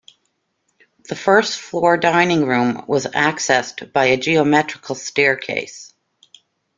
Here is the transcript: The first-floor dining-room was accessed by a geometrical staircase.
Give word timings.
The 1.09 1.15
first-floor 1.15 1.95
dining-room 1.97 2.85
was 2.87 3.05
accessed 3.05 3.93
by 3.93 4.05
a 4.05 4.17
geometrical 4.17 4.95
staircase. 4.95 5.93